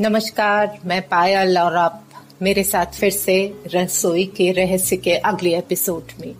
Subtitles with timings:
[0.00, 2.04] नमस्कार, मैं पायल और आप
[2.42, 6.34] मेरे साथ फिर से रसोई के रहस्य के अगले एपिसोड में।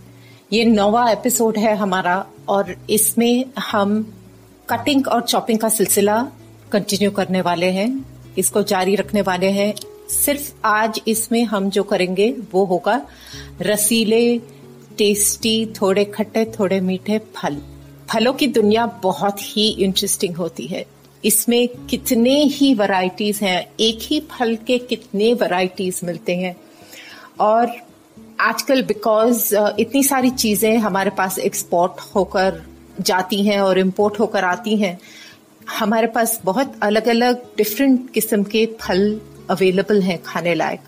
[0.52, 4.14] ये नौवा एपिसोड है हमारा और इसमें हम
[4.70, 6.28] कटिंग और चॉपिंग का सिलसिला
[6.72, 8.06] कंटिन्यू करने वाले हैं।
[8.38, 9.74] इसको जारी रखने वाले हैं।
[10.08, 13.06] सिर्फ़ आज इसमें हम जो करेंगे वो होगा
[13.60, 14.38] रसीले
[14.98, 17.56] टेस्टी थोड़े खट्टे, थोड़े मीठे फल।
[18.14, 20.93] फलों की दुनिया बहुत ही इंटरेस्टिंग होती है।
[21.24, 26.54] इसमें कितने ही वैरायटीज हैं, एक ही फल के कितने वैरायटीज मिलते हैं।
[27.40, 27.72] और
[28.40, 32.62] आजकल बिकॉज़ इतनी सारी चीज़ें हमारे पास एक्सपोर्ट होकर
[33.00, 34.98] जाती हैं और इम्पोर्ट होकर आती हैं,
[35.70, 40.80] हमारे पास बहुत अलग अलग डिफरेंट किस्म के फल अवेलेबल हैं खाने लायक।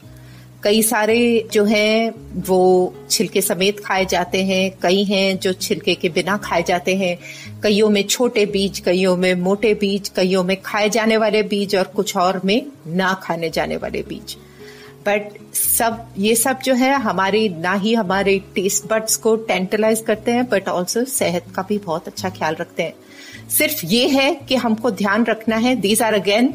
[0.62, 6.09] कई सारे जो हैं, वो छिलके समेत खाए जाते हैं, कई हैं जो छिलके के
[6.09, 7.19] बिना खाए जाते हैं।
[7.62, 11.84] कईयों में छोटे बीज, कईयों में मोटे बीज, कईयों में खाए जाने वाले बीज और
[11.84, 14.37] कुछ और में ना खाने जाने वाले बीज।
[15.07, 20.31] बट सब, ये सब जो है, हमारी, ना ही हमारे टेस्ट बड्स को टेंटलाइज करते
[20.31, 22.95] हैं बट ऑल्सो सेहत का भी बहुत अच्छा ख्याल रखते हैं।
[23.49, 26.55] सिर्फ़ ये है कि हमको ध्यान रखना है these are again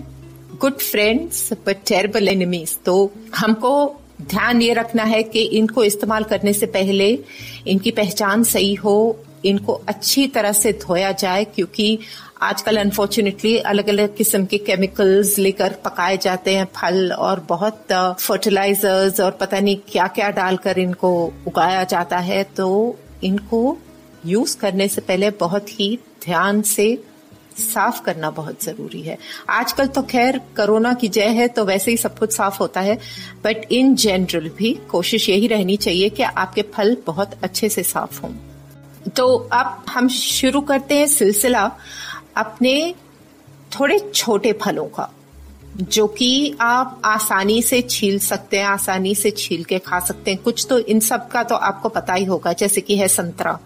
[0.61, 3.73] good friends but terrible enemies तो हमको
[4.21, 7.07] ध्यान ये रखना है कि इनको इस्तेमाल करने से पहले
[7.67, 11.99] इनकी पहचान सही हो, इनको अच्छी तरह से धोया जाए, क्योंकि
[12.41, 17.87] आजकल अनफॉर्चुनेटली अलग अलग किस्म के केमिकल्स लेकर पकाए जाते हैं, फल और बहुत
[18.19, 21.11] फर्टिलाइजर्स और पता नहीं क्या क्या डालकर इनको
[21.47, 23.77] उगाया जाता है। तो इनको
[24.25, 26.87] यूज़ करने से पहले बहुत ही ध्यान से
[27.57, 29.17] साफ़ करना बहुत ज़रूरी है।
[29.49, 32.95] आजकल तो खैर कोरोना की जय है तो वैसे ही सब कुछ साफ़ होता है
[33.43, 38.21] बट इन जनरल भी कोशिश यही रहनी चाहिए कि आपके फल बहुत अच्छे से साफ़
[38.21, 38.31] हों।
[39.09, 41.71] तो अब हम शुरू करते हैं सिलसिला
[42.37, 42.93] अपने
[43.71, 45.09] थोड़े छोटे फलों का,
[45.75, 50.41] जो कि आप आसानी से छील सकते हैं, आसानी से छील के खा सकते हैं।
[50.43, 53.59] कुछ तो इन सब का तो आपको पता ही होगा, जैसे कि है संतरा।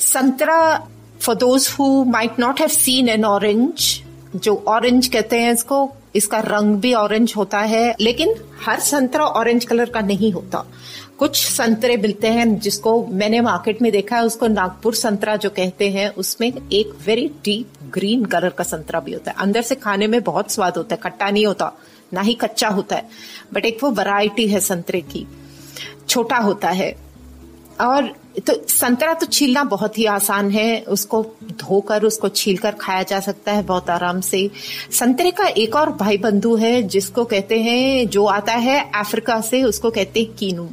[0.00, 0.88] संतरा
[1.20, 4.02] for those who might not have seen an orange
[4.36, 8.34] जो ऑरेंज कहते हैं इसको, इसका रंग भी ऑरेंज होता है, लेकिन
[8.64, 10.64] हर संतरा ऑरेंज कलर का नहीं होता।
[11.18, 15.88] कुछ संतरे मिलते हैं जिसको मैंने मार्केट में देखा है, उसको नागपुर संतरा जो कहते
[15.90, 20.06] हैं, उसमें एक वेरी डीप ग्रीन कलर का संतरा भी होता है। अंदर से खाने
[20.06, 21.72] में बहुत स्वाद होता है, खट्टा नहीं होता,
[22.14, 23.08] ना ही कच्चा होता है
[23.52, 25.26] बट एक वो वैरायटी है संतरे की,
[26.08, 26.94] छोटा होता है।
[27.80, 28.14] और
[28.46, 33.52] तो संतरा तो छीलना बहुत ही आसान है। उसको धोकर, उसको छीलकर खाया जा सकता
[33.52, 34.50] है बहुत आराम से।
[34.92, 39.62] संतरे का एक और भाई बंधु है, जिसको कहते हैं, जो आता है अफ्रीका से,
[39.64, 40.68] उसको कहते हैं कीनू।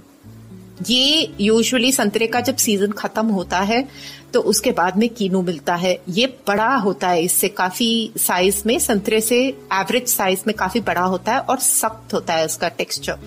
[0.88, 3.88] ये यूजुअली संतरे का जब सीज़न खत्म होता है
[4.34, 8.78] तो उसके बाद में कीनू मिलता है। ये बड़ा होता है, इससे काफ़ी साइज़ में,
[8.80, 9.38] संतरे से
[9.74, 13.18] एवरेज साइज़ में काफ़ी बड़ा होता है और सख्त होता है उसका टेक्सचर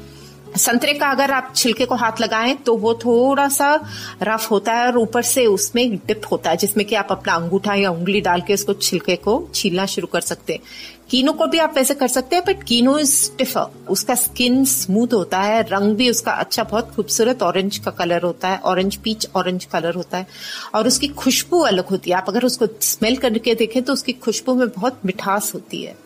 [0.59, 3.75] संतरे का अगर आप छिलके को हाथ लगाएँ तो वो थोड़ा सा
[4.23, 7.75] रफ होता है और ऊपर से उसमें डिप होता है, जिसमें कि आप अपना अंगूठा
[7.75, 10.61] या उंगली डाल के उसको छिलके को छीलना शुरू कर सकते हैं।
[11.11, 15.15] कीनो को भी आप वैसे कर सकते हैं बट कीनो इज़ स्टिफर उसका स्किन स्मूथ
[15.15, 19.29] होता है, रंग भी उसका अच्छा बहुत खूबसूरत ऑरेंज का कलर होता है ऑरेंज पीच
[19.37, 20.27] ऑरेंज कलर होता है।
[20.75, 24.55] और उसकी खुशबू अलग होती है। आप अगर उसको स्मेल करके देखें तो उसकी खुशबू
[24.55, 25.97] में बहुत मिठास होती है।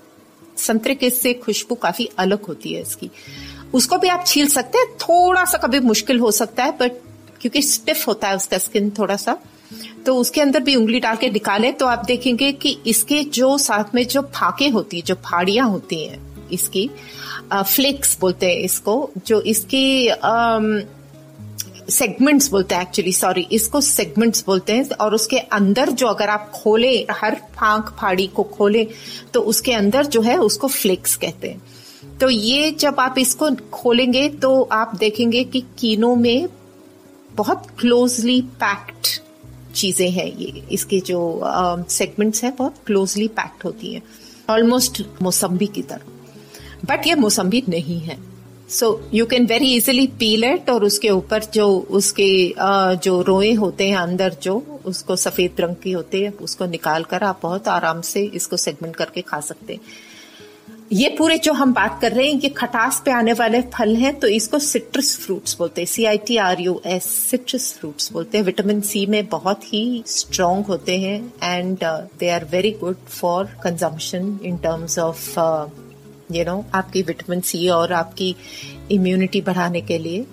[0.57, 3.11] संतरे के से खुशबू काफ़ी अलग होती है इसकी।
[3.75, 6.93] उसको भी आप छील सकते हैं। थोड़ा सा कभी मुश्किल हो सकता है बट
[7.41, 9.39] क्योंकि स्टिफ होता है उसका स्किन थोड़ा सा
[10.07, 13.95] तो उसके अंदर भी उंगली डाल के निकाले तो आप देखेंगे कि इसके जो साथ
[13.95, 16.89] में जो फाके होती है, जो फाड़ियाँ होती हैं इसकी
[17.53, 20.09] फ्लेक्स बोलते हैं इसको, जो इसकी
[21.91, 26.51] सेगमेंट्स बोलते हैं एक्चुअली सॉरी इसको सेगमेंट्स बोलते हैं, और उसके अंदर जो अगर आप
[26.55, 28.87] खोले, हर फांक फाड़ी को खोले
[29.35, 31.63] तो उसके अंदर जो है उसको फ्लेक्स कहते हैं।
[32.21, 36.49] तो ये जब आप इसको खोलेंगे तो आप देखेंगे कि कीनों में
[37.35, 39.07] बहुत क्लोजली पैक्ड
[39.75, 41.21] चीज़ें हैं ये। इसके जो
[41.89, 44.03] सेगमेंट्स uh, हैं बहुत क्लोजली पैक्ड होती हैं।
[44.51, 48.19] ऑलमोस्ट मौसम्बी की तरह। बट ये मौसम्बी नहीं है।
[48.71, 53.53] So you can very easily peel it और उसके ऊपर जो उसके uh, जो रोए
[53.55, 57.69] होते हैं अंदर जो उसको सफ़ेद रंग की होते हैं उसको निकाल कर आप बहुत
[57.69, 59.81] आराम से इसको सेगमेंट करके खा सकते हैं।
[60.93, 64.15] ये पूरे जो हम बात कर रहे हैं, ये खटास पे आने वाले फल हैं
[64.21, 68.39] तो इसको सिट्रस फ्रूट्स बोलते हैं C I T R U S citrus fruits बोलते
[68.39, 71.79] हैं। विटामिन सी में बहुत ही स्ट्रॉन्ग होते हैं and
[72.21, 75.39] they are very good for consumption in terms of
[76.33, 78.35] you know आपकी विटामिन सी और आपकी
[78.91, 80.27] इम्यूनिटी बढ़ाने के लिए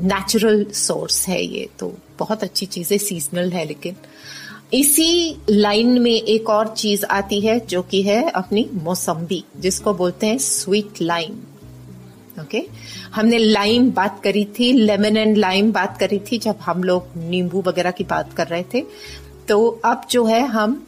[0.00, 3.96] नेचुरल सोर्स है ये तो बहुत अच्छी चीज़ है सीजनल है लेकिन।
[4.72, 10.26] इसी लाइन में एक और चीज़ आती है, जो कि है अपनी मौसम्बी, जिसको बोलते
[10.26, 11.38] हैं स्वीट लाइम
[12.40, 12.62] ओके
[13.14, 17.62] हमने लाइम बात करी थी लेमन एंड लाइम बात करी थी जब हम लोग नींबू
[17.66, 18.84] वगैरह की बात कर रहे थे।
[19.48, 20.84] तो अब जो है हम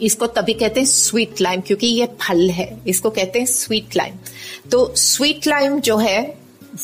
[0.00, 4.18] इसको तभी कहते हैं स्वीट लाइम क्योंकि ये फल है। इसको कहते हैं स्वीट लाइम
[4.72, 6.20] तो स्वीट लाइम जो है,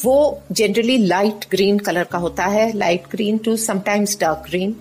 [0.04, 4.74] वो जनरली लाइट ग्रीन कलर का होता है। Light green to sometimes dark green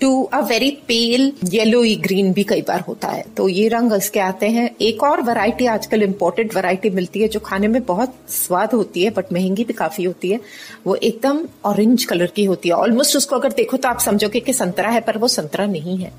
[0.00, 4.20] to a very pale yellow green भी कई बार होता है। तो ये रंग इसके
[4.20, 8.74] आते हैं। एक और वैरायटी आजकल इम्पोर्टेड वैरायटी मिलती है, जो खाने में बहुत स्वाद
[8.74, 10.40] होती है बट महँगी भी काफ़ी होती है।
[10.86, 14.52] वो एकदम ऑरेंज कलर की होती है। ऑलमोस्ट उसको अगर देखो तो आप समझोगे कि
[14.52, 16.12] संतरा है, पर वो संतरा नहीं है।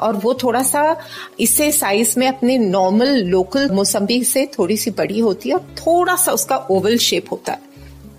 [0.00, 0.96] और वो थोड़ा सा
[1.40, 6.16] इससे साइज़ में अपने नॉर्मल लोकल मौसम्बी से थोड़ी सी बड़ी होती है और थोड़ा
[6.16, 7.60] सा उसका ओवल शेप होता है।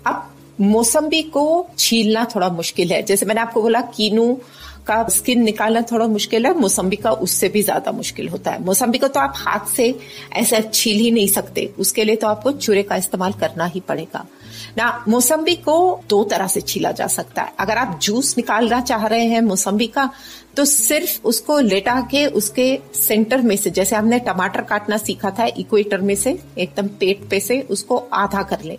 [0.06, 0.28] अब
[0.60, 4.38] मौसम्बी को छीलना थोड़ा मुश्किल है। जैसे मैंने आपको बोला, कीनू
[4.86, 8.98] का स्किन निकालना थोड़ा मुश्किल है मौसम्बी का उससे भी ज़्यादा मुश्किल होता है। मौसम्बी
[8.98, 9.94] को तो आप हाथ से
[10.34, 14.26] ऐसे छील ही नहीं सकते, उसके लिए तो आपको चूरे का इस्तेमाल करना ही पड़ेगा।
[14.78, 19.06] ना, मौसम्बी को दो तरह से छीला जा सकता है। अगर आप जूस निकालना चाह
[19.06, 20.10] रहे हैं मौसम्बी का
[20.56, 25.46] तो सिर्फ़ उसको लेटा के उसके सेंटर में से, जैसे हमने टमाटर काटना सीखा था
[25.46, 28.78] इक्वेटर में से, एकदम पेट पे से उसको आधा कर ले।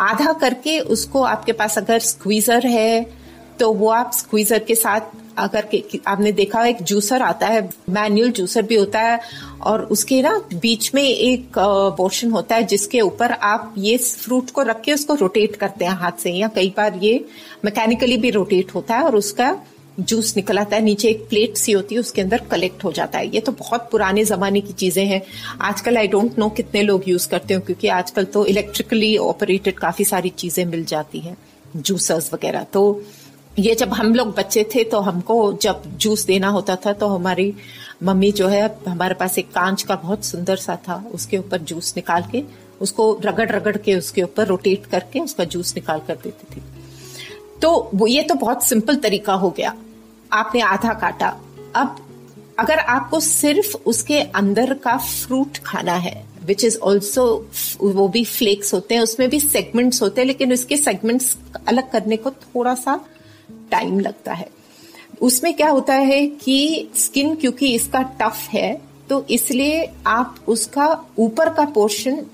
[0.00, 3.06] आधा करके उसको आपके पास अगर स्क्वीजर है
[3.58, 8.30] तो वो आप स्क्वीजर के साथ अगर के, आपने देखा एक जूसर आता है मैनुअल
[8.32, 9.20] जूसर भी होता है
[9.62, 11.58] और उसके ना बीच में एक
[11.96, 15.92] पोर्शन होता है जिसके ऊपर आप ये फ्रूट को रख के उसको रोटेट करते हैं
[15.92, 17.24] हाथ से या कई बार ये
[17.64, 19.56] मैकेनिकली भी रोटेट होता है और उसका
[20.00, 23.18] जूस निकल आता है नीचे एक प्लेट सी होती है उसके अंदर कलेक्ट हो जाता
[23.18, 25.22] है। ये तो बहुत पुराने जमाने की चीज़ें हैं।
[25.60, 30.04] आजकल आई डोंट नो कितने लोग यूज़ करते हो क्योंकि आजकल तो इलेक्ट्रिकली ऑपरेटेड काफ़ी
[30.04, 31.36] सारी चीज़ें मिल जाती हैं
[31.76, 32.82] जूसर्स वगैरह। तो
[33.58, 37.54] ये जब हम लोग बच्चे थे तो हमको जब जूस देना होता था तो हमारी
[38.02, 41.92] मम्मी जो है, हमारे पास एक कांच का बहुत सुंदर सा था, उसके ऊपर जूस
[41.96, 42.42] निकाल के,
[42.80, 46.62] उसको रगड़ रगड़ के उसके ऊपर रोटेट करके उसका जूस निकाल कर देती थी।
[47.62, 49.74] तो ये तो बहुत सिंपल तरीका हो गया।
[50.32, 51.28] आपने आधा काटा।
[51.76, 51.96] अब
[52.58, 57.26] अगर आपको सिर्फ़ उसके अंदर का फ्रूट खाना है विच इज़ ऑल्सो
[57.82, 61.36] वो भी फ्लेक्स होते हैं, उसमें भी सेगमेंट्स होते हैं, लेकिन उसके सेगमेंट्स
[61.68, 63.04] अलग करने को थोड़ा सा
[63.70, 64.48] टाइम लगता है।
[65.22, 68.72] उसमें क्या होता है कि स्किन क्योंकि इसका टफ है
[69.10, 70.86] तो इसलिए आप उसका
[71.18, 72.24] ऊपर का पोर्शन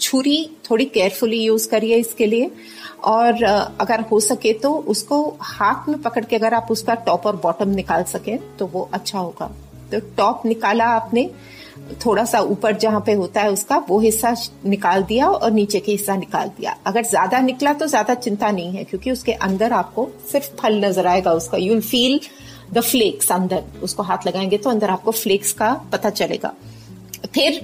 [0.00, 2.50] छुरी थोड़ी केयरफुली यूज़ करिए इसके लिए।
[3.04, 7.36] और अगर हो सके तो उसको हाथ में पकड़ के अगर आप उसका टॉप और
[7.36, 9.46] बॉटम निकाल सके तो वो अच्छा होगा।
[9.92, 11.30] तो टॉप निकाला आपने
[12.04, 14.34] थोड़ा सा ऊपर जहाँ पे होता है उसका, वो हिस्सा
[14.66, 18.72] निकाल दिया और नीचे के हिस्सा निकाल दिया। अगर ज़्यादा निकला तो ज़्यादा चिंता नहीं
[18.72, 22.20] है, क्योंकि उसके अंदर आपको सिर्फ़ फल नज़र आएगा उसका। यूल फील
[22.72, 26.52] द फ्लेक्स अंदर। उसको हाथ लगाएँगे तो अंदर आपको फ्लेक्स का पता चलेगा।
[27.26, 27.60] फिर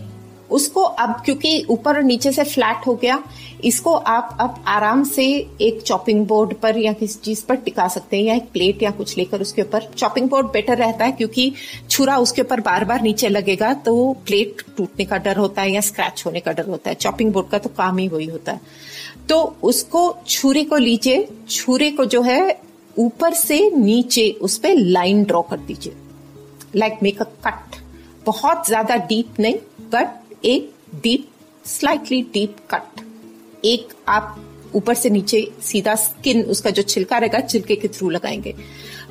[0.51, 3.23] उसको अब, क्योंकि ऊपर और नीचे से फ्लैट हो गया,
[3.65, 5.25] इसको आप अब आराम से
[5.61, 8.91] एक चॉपिंग बोर्ड पर या किसी चीज़ पर टिका सकते हैं, या एक प्लेट या
[8.91, 11.53] कुछ लेकर उसके ऊपर। चॉपिंग बोर्ड बेटर रहता है, क्योंकि
[11.91, 15.81] छुरा उसके ऊपर बार बार नीचे लगेगा तो प्लेट टूटने का डर होता है या
[15.83, 18.61] स्क्रैच होने का डर होता है। चॉपिंग बोर्ड का तो काम ही वही होता है।
[19.29, 22.61] तो उसको छुरे को लीजिए, छुरे को जो है
[22.97, 25.97] ऊपर से नीचे उस पर लाइन ड्रॉ कर दीजिए।
[26.77, 27.77] लाइक मेक अ कट
[28.27, 29.55] बहुत ज़्यादा डीप नहीं
[29.93, 31.29] बट एक डीप
[31.67, 33.01] स्लाइटली डीप कट
[33.65, 38.55] एक आप ऊपर से नीचे सीधा स्किन उसका जो छिलका रहेगा, छिलके के थ्रू लगाएँगे।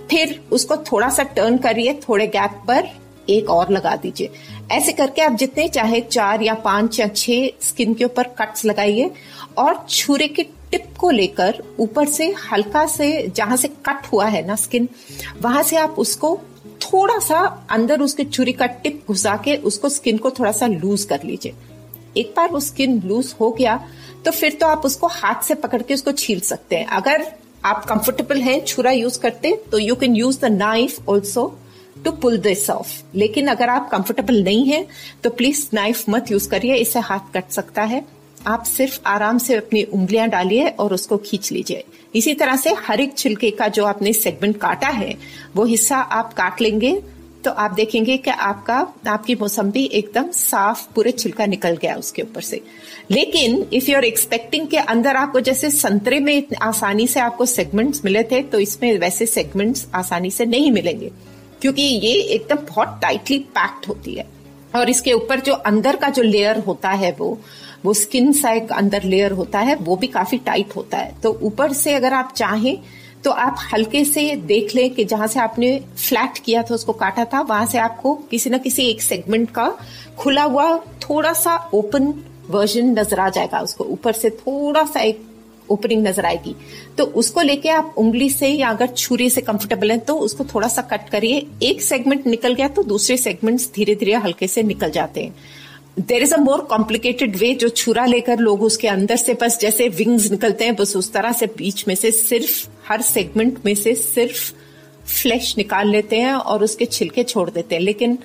[0.10, 2.90] फिर उसको थोड़ा सा टर्न करिए, थोड़े गैप पर
[3.30, 4.30] एक और लगा दीजिए।
[4.72, 9.12] ऐसे करके आप जितने चाहे चार या पाँच या छह स्किन के ऊपर कट्स लगाइए
[9.58, 14.46] और छुरे के टिप को लेकर ऊपर से हल्का से जहाँ से कट हुआ है
[14.48, 14.90] ना स्किन
[15.42, 16.40] वहाँ से आप उसको
[16.84, 17.40] थोड़ा सा
[17.72, 21.54] अंदर उसके छुरी का टिप घुसा के उसको स्किन को थोड़ा सा लूज कर लीजिए।
[22.18, 23.76] एक बार वो स्किन लूज हो गया
[24.26, 27.26] तो फिर तो आप उसको हाथ से पकड़ के उसको छील सकते हैं। अगर
[27.66, 31.46] आप कंफर्टेबल हैं, छुरा यूज़ करते तो you can use the knife also
[32.06, 34.86] to pull this off लेकिन अगर आप कंफर्टेबल नहीं है
[35.24, 38.06] तो प्लीज़ नाइफ मत यूज़ करिए इससे हाथ कट सकता है।
[38.48, 41.84] आप सिर्फ़ आराम से अपनी उंगलियाँ डालिए और उसको खींच लीजिए।
[42.16, 45.16] इसी तरह से हर एक छिलके का जो आपने सेगमेंट काटा है,
[45.56, 47.02] वो हिस्सा आप काट लेंगे
[47.46, 48.76] तो आप देखेंगे कि आपका,
[49.08, 52.62] आपकी मौसम्बी एकदम साफ़ पूरे छिलका निकल गया उसके ऊपर से।
[53.12, 58.06] लेकिन इफ़ यू आर एक्सपेक्टिंग के अंदर आपको जैसे संतरे में आसानी से आपको सेगमेंट्स
[58.06, 61.12] मिले थे तो इसमें वैसे सेगमेंट्स आसानी से नहीं मिलेंगे।
[61.62, 64.26] क्योंकि ये एकदम बहुत टाइटली पैक्ड होती है।
[64.76, 67.38] और इसके ऊपर जो अंदर का जो लेयर होता है वो
[67.86, 71.38] वो स्किन सा एक अंदर लेयर होता है, वो भी काफ़ी टाइट होता है। तो
[71.44, 72.78] ऊपर से अगर आप चाहें
[73.24, 77.26] तो आप हल्के से देख लें कि जहाँ से आपने फ्लैट किया था, उसको काटा
[77.26, 79.68] था, वहाँ से आपको किसी न किसी एक सेगमेंट का
[80.18, 82.14] खुला हुआ थोड़ा सा ओपन
[82.50, 85.22] वर्जन नज़र आ जाएगा। उसको ऊपर से थोड़ा सा एक
[85.70, 86.56] ओपनिंग नज़र आएगी।
[86.98, 90.68] तो उसको लेके आप उंगली से या अगर छुरी से कंफर्टेबल है तो उसको थोड़ा
[90.68, 94.92] सा कट करिए। एक सेगमेंट निकल गया तो दूसरे सेगमेंट्स धीरे धीरे हल्के से निकल
[94.92, 95.36] जाते हैं।
[96.00, 99.88] There is a more complicated वे जो छुरा लेकर लोग उसके अंदर से बस जैसे
[99.90, 103.96] विंग्स निकलते हैं, बस उस तरह से बीच में से सिर्फ़, हर सेगमेंट में से
[103.96, 104.54] सिर्फ़
[105.06, 108.18] फ्लैश निकाल लेते हैं और उसके छिलके छोड़ देते हैं। लेकिन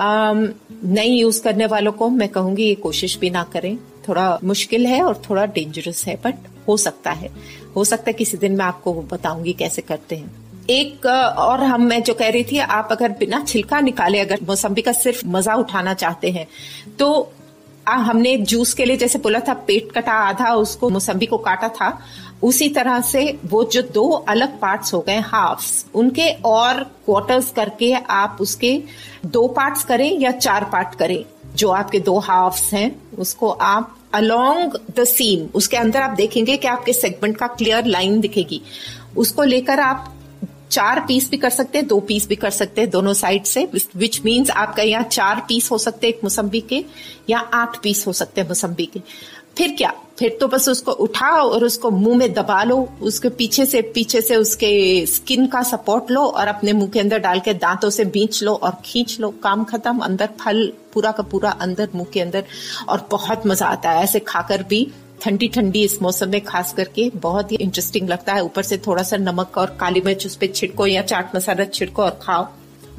[0.00, 3.76] नहीं यूज़ करने वालों को मैं कहूँगी ये कोशिश भी ना करें।
[4.08, 6.34] थोड़ा मुश्किल है और थोड़ा डेंजरस है बट
[6.68, 7.30] हो सकता है।
[7.76, 12.02] हो सकता है किसी दिन मैं आपको बताऊँगी कैसे करते हैं। एक और हम मैं
[12.02, 15.94] जो कह रही थी आप अगर बिना छिलका निकाले अगर मौसम्बी का सिर्फ़ मज़ा उठाना
[15.94, 16.46] चाहते हैं
[16.98, 17.10] तो
[17.88, 21.68] आ, हमने जूस के लिए जैसे बोला था पेट कटा आधा उसको मौसम्बी को काटा
[21.70, 21.98] था
[22.42, 27.92] उसी तरह से वो जो दो अलग पार्ट्स हो गए हाफ्स उनके और क्वार्टर्स करके
[28.10, 28.72] आप उसके
[29.26, 31.24] दो पार्ट्स करें या चार पार्ट करें
[31.56, 36.68] जो आपके दो हाफ्स हैं उसको आप अलोंग द सीम उसके अंदर आप देखेंगे कि
[36.68, 38.60] आपके सेगमेंट का क्लियर लाइन दिखेगी
[39.16, 40.12] उसको लेकर आप
[40.70, 43.68] चार पीस भी कर सकते हैं, दो पीस भी कर सकते हैं दोनों साइड से
[43.96, 46.84] विच मीन्स आपका यहाँ चार पीस हो सकते हैं एक मौसम्बी के,
[47.30, 49.00] या आठ पीस हो सकते हैं मौसम्बी के।
[49.58, 49.92] फिर क्या?
[50.18, 54.20] फिर तो बस उसको उठाओ और उसको मुँह में दबा लो, उसके पीछे से पीछे
[54.20, 58.04] से उसके स्किन का सपोर्ट लो और अपने मुँह के अंदर डाल के दांतों से
[58.06, 62.20] बींच लो और खींच लो। काम खत्म, अंदर फल पूरा का पूरा अंदर, मुँह के
[62.20, 62.44] अंदर
[62.88, 64.86] और बहुत मज़ा आता है ऐसे खाकर भी।
[65.22, 69.02] ठंडी ठंडी इस मौसम में खास करके बहुत ही इंटरेस्टिंग लगता है। ऊपर से थोड़ा
[69.02, 72.48] सा नमक और काली मिर्च, उस पर छिड़को या चाट मसाला छिड़को और खाओ।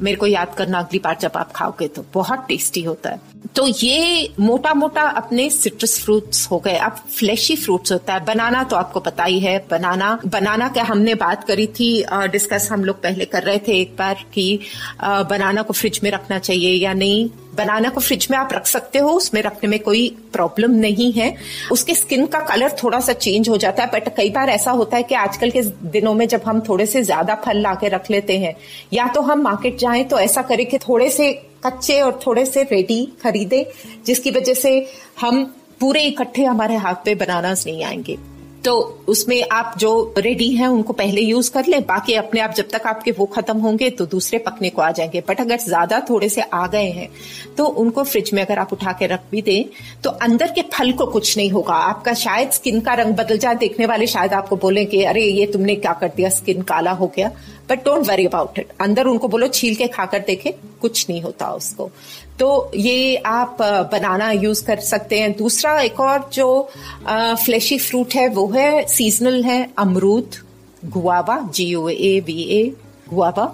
[0.00, 3.66] मेरे को याद करना, अगली बार जब आप खाओगे तो बहुत टेस्टी होता है। तो
[3.68, 8.76] ये मोटा मोटा अपने सिट्रस फ्रूट्स हो गए। अब फ्लैशी फ्रूट्स होता है। बनाना तो
[8.76, 11.90] आपको पता ही है। बनाना बनाना का हमने बात करी थी
[12.32, 14.58] डिस्कस हम लोग पहले कर रहे थे एक बार कि
[15.02, 18.98] बनाना को फ्रिज में रखना चाहिए या नहीं। बनाना को फ्रिज में आप रख सकते
[18.98, 21.34] हो। उसमें रखने में कोई प्रॉब्लम नहीं है।
[21.72, 24.96] उसके स्किन का कलर थोड़ा सा चेंज हो जाता है। बट कई बार ऐसा होता
[24.96, 28.10] है कि आजकल के दिनों में जब हम थोड़े से ज़्यादा फल ला के रख
[28.10, 28.56] लेते हैं,
[28.92, 31.32] या तो हम मार्केट जाएँ तो ऐसा करें कि थोड़े से
[31.66, 33.66] कच्चे और थोड़े से रेडी खरीदे,
[34.06, 34.74] जिसकी वजह से
[35.20, 35.44] हम
[35.80, 38.18] पूरे इकट्ठे हमारे हाथ पे बनानास नहीं आएँगे।
[38.64, 38.72] तो
[39.08, 42.82] उसमें आप जो रेडी हैं, उनको पहले यूज़ कर ले, बाकी अपने आप जब तक
[42.86, 46.42] आपके वो खत्म होंगे तो दूसरे पकने को आ जाएँगे। बट अगर ज़्यादा थोड़े से
[46.42, 47.08] आ गए हैं
[47.56, 49.64] तो उनको फ्रिज में अगर आप उठा के रख भी दें
[50.04, 53.54] तो अंदर के फल को कुछ नहीं होगा। आपका शायद स्किन का रंग बदल जाए,
[53.54, 56.28] देखने वाले शायद आपको बोले कि, अरे, ये तुमने क्या कर दिया?
[56.28, 57.30] स्किन काला हो गया।
[57.68, 61.50] But don't worry about it अंदर उनको बोलो, छील के खाकर देखे, कुछ नहीं होता
[61.52, 61.90] उसको।
[62.38, 63.56] तो ये आप
[63.92, 66.68] बनाना यूज़ कर सकते हैं। दूसरा एक और जो
[67.08, 70.36] फ्लैशी फ्रूट है, वो है सीजनल है, अमरूद
[70.84, 72.64] guava G O A V A
[73.08, 73.46] guava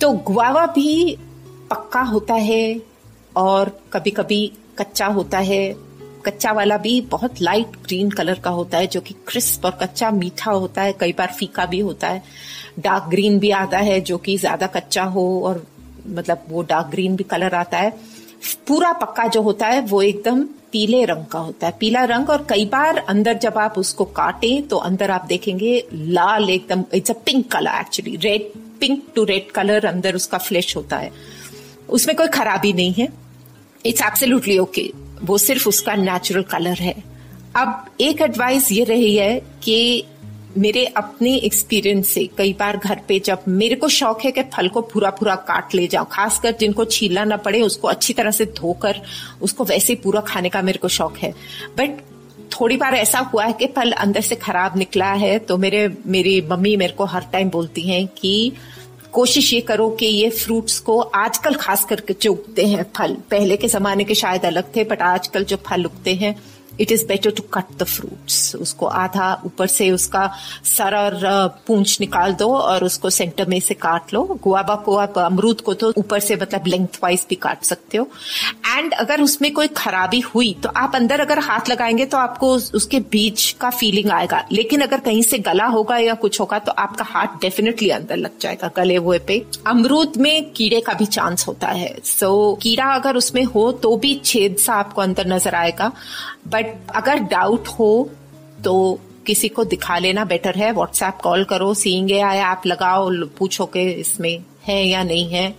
[0.00, 1.16] तो गुआवा भी
[1.70, 2.80] पक्का होता है
[3.36, 4.46] और कभी कभी
[4.78, 5.74] कच्चा होता है।
[6.26, 10.10] कच्चा वाला भी बहुत लाइट ग्रीन कलर का होता है, जो कि क्रिस्प और कच्चा
[10.10, 12.22] मीठा होता है, कई बार फीका भी होता है।
[12.78, 15.64] डार्क ग्रीन भी आता है, जो कि ज़्यादा कच्चा हो और
[16.08, 17.90] मतलब वो डार्क ग्रीन भी कलर आता है।
[18.68, 22.46] पूरा पक्का जो होता है, वो एकदम पीले रंग का होता है। पीला रंग और
[22.48, 27.14] कई बार अंदर जब आप उसको काटे तो अंदर आप देखेंगे लाल एकदम it's a
[27.26, 28.50] pink colour actually red
[28.80, 31.10] pink to red colour अंदर उसका फ्लैश होता है।
[31.88, 33.08] उसमें कोई खराबी नहीं है।
[33.86, 34.90] इट्स एब्सोल्युटली ओके
[35.22, 36.94] वो सिर्फ़ उसका नेचुरल कलर है।
[37.56, 40.04] अब एक एडवाइस ये रही है कि
[40.58, 44.68] मेरे अपने एक्सपीरियंस से कई बार घर पे जब मेरे को शौक है कि फल
[44.68, 48.44] को पूरा पूरा काट ले जाओ खासकर जिनको छीलना ना पड़े, उसको अच्छी तरह से
[48.58, 49.00] धोकर,
[49.42, 51.32] उसको वैसे पूरा खाने का मेरे को शौक है।
[51.78, 52.00] बट
[52.52, 56.40] थोड़ी बार ऐसा हुआ है कि फल अंदर से खराब निकला है तो मेरे, मेरी
[56.40, 58.52] मम्मी मेरे को हर टाइम बोलती हैं कि
[59.12, 63.56] कोशिश ये करो कि ये फ्रूट्स को आजकल खास करके जो उगते हैं फल, पहले
[63.56, 66.36] के जमाने के शायद अलग थे बट आजकल जो फल उगते हैं
[66.80, 70.26] it is better to cut the fruits उसको आधा ऊपर से उसका
[70.66, 71.18] सर और
[71.66, 75.74] पूंछ निकाल दो और उसको सेंटर में से काट लो। गुआबा को आप अमरूद को
[75.74, 78.08] तो ऊपर से मतलब लेंथ वाइज भी काट सकते हो।
[78.68, 83.00] एंड अगर उसमें कोई खराबी हुई तो आप अंदर अगर हाथ लगाएँगे तो आपको उसके
[83.12, 87.04] बीज का फीलिंग आएगा। लेकिन अगर कहीं से गला होगा या कुछ होगा तो आपका
[87.04, 91.68] हाथ डेफिनेटली अंदर लग जाएगा गले हुए पे। अमरूद में कीड़े का भी चांस होता
[91.68, 95.90] है। सो so, कीड़ा अगर उसमें हो तो भी छेद सा आपको अंदर नज़र आएगा।
[96.46, 98.10] बट अगर डाउट हो
[98.64, 103.66] तो किसी को दिखा लेना बेटर है। व्हाट्सएप कॉल करो सींगे आया आप लगाओ पूछो
[103.66, 105.54] के इसमें है या नहीं है।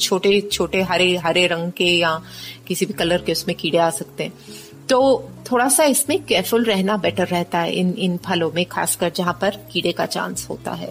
[0.00, 2.20] छोटे छोटे हरे हरे रंग के या
[2.66, 4.32] किसी भी कलर के उसमें कीड़े आ सकते हैं।
[4.88, 4.98] तो
[5.50, 9.58] थोड़ा सा इसमें केयरफुल रहना बेटर रहता है इन इन फलों में, खासकर जहाँ पर
[9.72, 10.90] कीड़े का चांस होता है।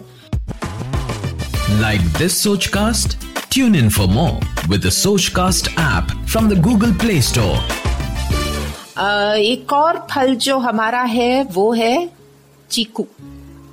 [1.80, 3.18] Like this Sochcast
[3.52, 4.88] tune in for more with
[5.28, 7.87] Sochcast app from the Google Play Store
[9.00, 12.10] एक और फल जो हमारा है वो है
[12.70, 13.06] चीकू।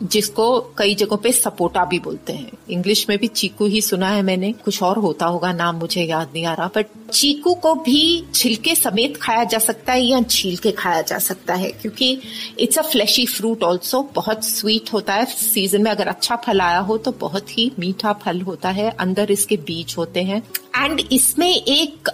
[0.04, 4.22] जिसको कई जगहों पे सपोटा भी बोलते हैं। इंग्लिश में भी चीकू ही सुना है
[4.22, 8.24] मैंने। कुछ और होता होगा, नाम मुझे याद नहीं आ रहा। बट चीकू को भी
[8.34, 12.20] छिलके समेत खाया जा सकता है या छील के खाया जा सकता है। क्योंकि
[12.60, 16.80] it's a fleshy fruit also बहुत स्वीट होता है। सीज़न में अगर अच्छा फल आया
[16.80, 20.42] हो तो बहुत ही मीठा फल होता है। अंदर इसके बीज होते हैं।
[20.78, 22.10] एंड इसमें एक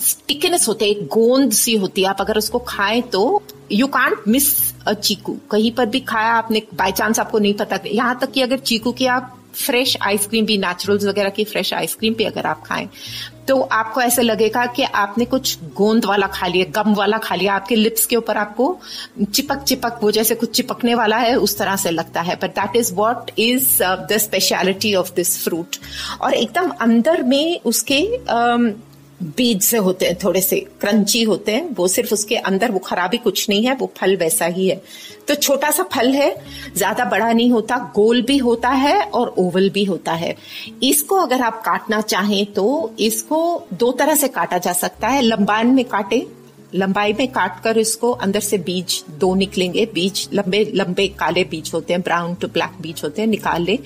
[0.00, 3.42] स्टिकनेस होती है। एक गोंद सी होती है। आप अगर उसको खाएँ तो
[3.72, 8.18] यू कांट मिस चीकू। कहीं पर भी खाया आपने बाय चांस आपको नहीं पता यहाँ
[8.20, 12.24] तक कि अगर चीकू की आप फ्रेश आइसक्रीम भी नेचुरल्स वगैरह की फ्रेश आइसक्रीम भी
[12.24, 12.88] अगर आप खाएँ
[13.48, 17.54] तो आपको ऐसा लगेगा कि आपने कुछ गोंद वाला खा लिया गम वाला खा लिया
[17.54, 18.78] आपके लिप्स के ऊपर आपको
[19.22, 22.76] चिपक चिपक वो जैसे कुछ चिपकने वाला है उस तरह से लगता है। But that
[22.76, 25.76] is what is the speciality of this fruit
[26.20, 28.70] और एकदम अंदर में उसके um,
[29.20, 33.16] बीज से होते हैं, थोड़े से क्रंची होते हैं, वो सिर्फ़ उसके अंदर, वो खराबी
[33.18, 34.80] कुछ नहीं है, वो फल वैसा ही है।
[35.28, 36.34] तो छोटा सा फल है,
[36.76, 40.34] ज़्यादा बड़ा नहीं होता, गोल भी होता है और ओवल भी होता है।
[40.82, 45.66] इसको अगर आप काटना चाहें तो इसको दो तरह से काटा जा सकता है। लंबान
[45.66, 46.26] में काटे,
[46.74, 51.70] लंबाई में काट कर इसको अंदर से बीज दो निकलेंगे, बीज लंबे लंबे काले बीज
[51.74, 53.78] होते हैं, ब्राउन टू ब्लैक बीज होते हैं, निकाल ले।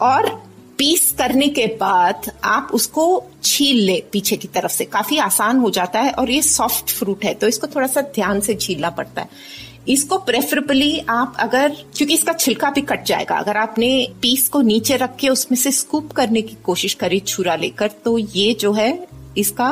[0.00, 0.30] और
[0.78, 3.04] पीस करने के बाद आप उसको
[3.44, 7.24] छील ले पीछे की तरफ़ से। काफ़ी आसान हो जाता है और ये सॉफ्ट फ्रूट
[7.24, 9.28] है तो इसको थोड़ा सा ध्यान से छीलना पड़ता है।
[9.88, 14.96] इसको प्रेफरेबली आप अगर, क्योंकि इसका छिलका भी कट जाएगा, अगर आपने पीस को नीचे
[14.96, 18.92] रख के उसमें से स्कूप करने की कोशिश करी, छुरा लेकर तो ये जो है
[19.38, 19.70] इसका,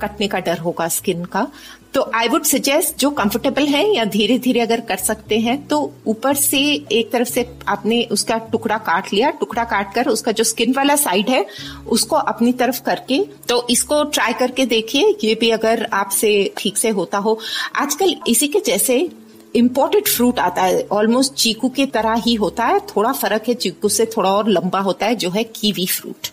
[0.00, 1.46] कटने का डर होगा स्किन का।
[1.94, 5.78] तो आई वुड सजेस्ट जो कंफर्टेबल है या धीरे धीरे अगर कर सकते हैं तो
[6.06, 6.58] ऊपर से
[6.92, 10.96] एक तरफ़ से आपने उसका टुकड़ा काट लिया, टुकड़ा काट कर उसका जो स्किन वाला
[10.96, 11.44] साइड है,
[11.88, 13.18] उसको अपनी तरफ़ करके
[13.48, 17.38] तो इसको ट्राई करके देखिए, ये भी अगर आपसे ठीक से होता हो।
[17.76, 19.08] आजकल इसी के जैसे
[19.54, 23.88] इम्पोर्टेड फ्रूट आता है ऑलमोस्ट चीकू की तरह ही होता है, थोड़ा फ़र्क है, चीकू
[23.88, 26.28] से थोड़ा और लंबा होता है, जो है कीवी फ्रूट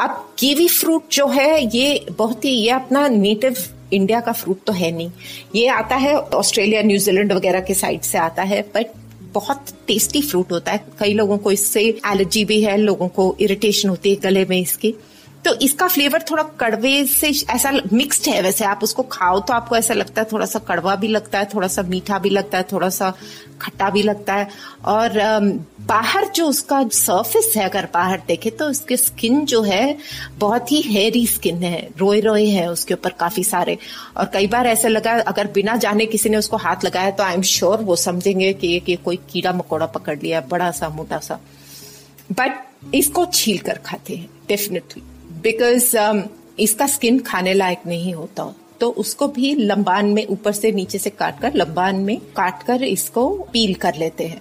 [0.00, 3.56] अब कीवी फ्रूट जो है, ये बहुत ही, ये अपना नेटिव
[3.92, 5.10] इंडिया का फ्रूट तो है नहीं।
[5.54, 8.86] ये आता है ऑस्ट्रेलिया न्यूजीलैंड वगैरह के साइड से आता है बट
[9.34, 13.88] बहुत टेस्टी फ्रूट होता है। कई लोगों को इससे एलर्जी भी है, लोगों को इरिटेशन
[13.88, 14.94] होती है गले में इसकी।
[15.44, 19.76] तो इसका फ्लेवर थोड़ा कड़वे से ऐसा मिक्स्ड है वैसे। आप उसको खाओ तो आपको
[19.76, 22.64] ऐसा लगता है थोड़ा सा कड़वा भी लगता है थोड़ा सा मीठा भी लगता है
[22.72, 23.12] थोड़ा सा
[23.60, 24.48] खट्टा भी लगता है।
[24.84, 25.18] और
[25.80, 29.96] बाहर जो उसका सरफेस है अगर बाहर देखे तो उसके स्किन जो है
[30.38, 33.78] बहुत ही हेरी स्किन है रोए रोए है उसके ऊपर काफ़ी सारे।
[34.16, 37.34] और कई बार ऐसा लगा अगर बिना जाने किसी ने उसको हाथ लगाया तो आई
[37.34, 41.40] एम श्योर वो समझेंगे कि, कि कोई कीड़ा मकोड़ा पकड़ लिया बड़ा सा मोटा सा।
[42.32, 45.02] बट इसको छील कर खाते हैं डेफिनेटली
[45.42, 46.22] बिकॉज़ um,
[46.60, 51.10] इसका स्किन खाने लायक नहीं होता। तो उसको भी लंबान में ऊपर से नीचे से
[51.10, 54.40] काट कर लंबान में काट कर इसको पील कर लेते हैं।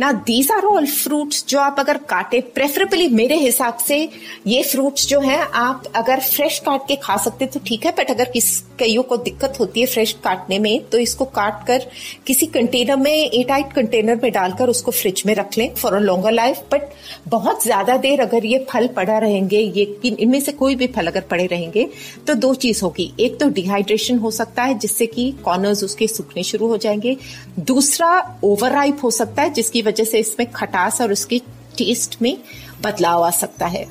[0.00, 3.98] ना दीज आर ऑल फ्रूट्स जो आप अगर काटे प्रेफरेबली मेरे हिसाब से
[4.46, 8.10] ये फ्रूट्स जो है, आप अगर फ्रेश काट के खा सकते तो ठीक है बट
[8.10, 11.86] अगर किस कईयों को दिक्कत होती है फ्रेश काटने में तो इसको काट कर
[12.26, 16.32] किसी कंटेनर में एटाइट कंटेनर में डालकर उसको फ्रिज में रख लें for a longer
[16.32, 16.88] life but
[17.28, 21.20] बहुत ज़्यादा देर अगर ये फल पड़ा रहेंगे, ये इनमें से कोई भी फल अगर
[21.30, 21.88] पड़े रहेंगे
[22.26, 26.42] तो दो चीज़ होगी। एक तो डिहाइड्रेशन हो सकता है, जिससे कि कॉर्नर्स उसके सूखने
[26.42, 27.16] शुरू हो जाएँगे।
[27.60, 28.10] दूसरा
[28.44, 31.38] ओवर हो सकता है जिसकी वजह से इसमें खटास और उसके
[31.78, 32.36] टेस्ट में
[32.82, 33.86] बदलाव आ सकता है।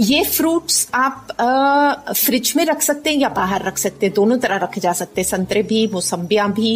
[0.00, 4.38] ये फ्रूट्स आप आ, फ्रिज में रख सकते हैं या बाहर रख सकते हैं दोनों
[4.38, 6.70] तरह रखे जा सकते हैं। संतरे भी मौसम्बियाँ भी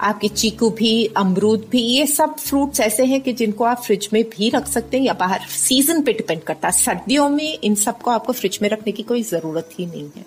[0.00, 4.22] आपके चीकू भी अमरूद भी ये सब फ्रूट्स ऐसे हैं कि जिनको आप फ्रिज में
[4.30, 8.10] भी रख सकते हैं या बाहर। सीज़न पे डिपेंड करता है। सर्दियों में इन सबको
[8.10, 10.24] आपको फ्रिज में रखने की कोई ज़रूरत ही नहीं है।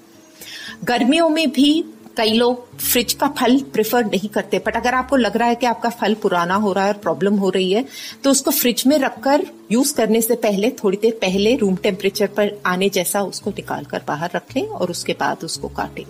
[0.84, 1.72] गर्मियों में भी
[2.18, 5.66] कई लोग फ्रिज का फल प्रेफर नहीं करते बट अगर आपको लग रहा है कि
[5.66, 7.86] आपका फल पुराना हो रहा है और प्रॉब्लम हो रही है
[8.24, 12.62] तो उसको फ्रिज में रखकर यूज़ करने से पहले, थोड़ी देर पहले रूम टेम्परेचर पर
[12.66, 16.04] आने जैसा उसको निकाल कर बाहर रख लें और उसके बाद उसको काटें।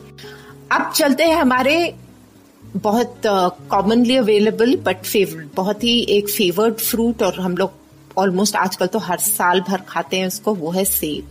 [0.72, 1.96] अब चलते हैं हमारे
[2.76, 3.22] बहुत
[3.72, 7.72] कॉमनली अवेलेबल बट फेवरेट बहुत ही एक फेवर्ड फ्रूट और हम लोग
[8.18, 11.28] ऑलमोस्ट आजकल तो हर साल भर खाते हैं उसको, वो है सेब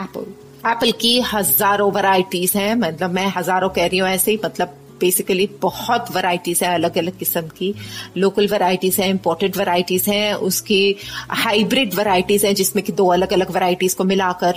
[0.00, 4.76] एप्पल एप्पल की हज़ारों वैरायटीज हैं। मतलब मैं हज़ारों कह रही हूँ ऐसे ही मतलब
[5.00, 7.74] बेसिकली बहुत वैरायटीज है अलग अलग किस्म की।
[8.16, 10.96] लोकल वैरायटीज है इम्पोर्टेड वैरायटीज हैं, उसकी
[11.30, 14.56] हाइब्रिड वैरायटीज हैं, जिसमें कि दो अलग अलग वैरायटीज को मिलाकर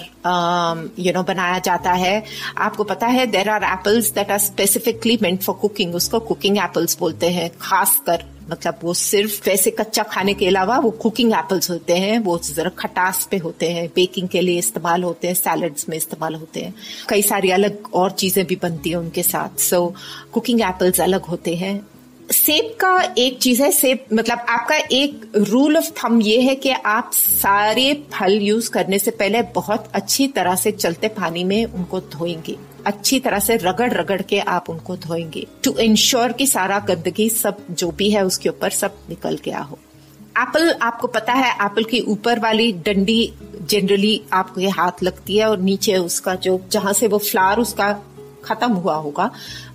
[1.00, 2.24] यू नो बनाया जाता है।
[2.58, 6.98] आपको पता है there are apples that are specifically meant for cooking उसको कुकिंग एप्पल्स
[7.00, 11.94] बोलते हैं, खासकर। मतलब वो सिर्फ़ वैसे कच्चा खाने के अलावा वो कुकिंग एप्पल्स होते
[11.94, 15.98] हैं, वो जरा खटास पे होते हैं बेकिंग के लिए इस्तेमाल होते हैं सैलड्स में
[15.98, 16.74] इस्तेमाल होते हैं।
[17.10, 19.96] कई सारी अलग और चीज़ें भी बनती हैं उनके साथ। सो
[20.34, 21.88] कुकिंग एप्पल्स अलग होते हैं।
[22.32, 26.70] सेब का एक चीज़ है, सेब मतलब आपका एक रूल ऑफ़ थम ये है कि
[26.70, 32.00] आप सारे फल यूज़ करने से पहले बहुत अच्छी तरह से चलते पानी में उनको
[32.00, 37.30] धोएँगे। अच्छी तरह से रगड़ रगड़ के आप उनको धोएँगे। टू इंश्योर कि सारा गंदगी
[37.30, 39.80] सब जो भी है उसके ऊपर सब निकल गया हो।
[40.39, 45.60] एप्पल आपको पता है एप्पल की ऊपर वाली डंडी जनरली आपको हाथ लगती है और
[45.60, 48.00] नीचे उसका जो, जहाँ से वो फ्लावर उसका
[48.46, 49.30] खत्म हुआ होगा,